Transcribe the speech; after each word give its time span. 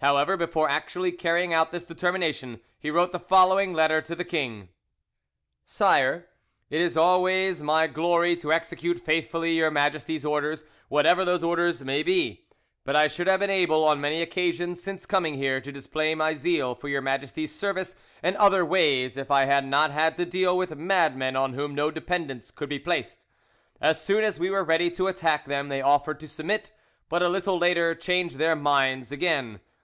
However, 0.00 0.36
before 0.36 0.68
actually 0.68 1.12
carrying 1.12 1.54
out 1.54 1.70
this 1.70 1.84
determination, 1.84 2.60
he 2.78 2.90
wrote 2.90 3.12
the 3.12 3.18
following 3.18 3.72
letter 3.72 4.02
to 4.02 4.14
the 4.14 4.24
king: 4.24 4.68
"SIRE,—It 5.64 6.80
is 6.80 6.96
always 6.96 7.62
my 7.62 7.86
glory 7.86 8.36
to 8.36 8.52
execute 8.52 9.00
faithfully 9.00 9.54
your 9.56 9.70
Majesty's 9.70 10.24
orders, 10.24 10.64
whatever 10.88 11.24
those 11.24 11.42
orders 11.42 11.82
may 11.82 12.02
be; 12.02 12.46
but 12.84 12.96
I 12.96 13.08
should 13.08 13.26
have 13.26 13.40
been 13.40 13.48
able, 13.50 13.84
on 13.84 14.00
many 14.00 14.20
occasions 14.20 14.82
since 14.82 15.04
coming 15.06 15.34
here, 15.34 15.60
to 15.60 15.72
display 15.72 16.14
my 16.14 16.34
zeal 16.34 16.74
for 16.74 16.88
your 16.88 17.02
Majesty's 17.02 17.54
service 17.54 17.94
in 18.22 18.36
other 18.36 18.64
ways 18.64 19.16
if 19.18 19.30
I 19.30 19.44
had 19.46 19.66
not 19.66 19.90
had 19.90 20.16
to 20.18 20.26
deal 20.26 20.54
with 20.56 20.76
madmen 20.76 21.34
on 21.36 21.54
whom 21.54 21.74
no 21.74 21.90
dependence 21.90 22.50
could 22.50 22.68
be 22.68 22.78
placed. 22.78 23.20
As 23.80 24.02
soon 24.02 24.22
as 24.24 24.38
we 24.38 24.50
were 24.50 24.64
ready 24.64 24.90
to 24.92 25.08
attack 25.08 25.46
them, 25.46 25.68
they 25.68 25.80
offered 25.82 26.20
to 26.20 26.28
submit, 26.28 26.72
but 27.10 27.22
a 27.22 27.28
little 27.28 27.58
later 27.58 27.94
changed 27.94 28.36
their 28.38 28.56
minds 28.56 29.10
again. 29.12 29.60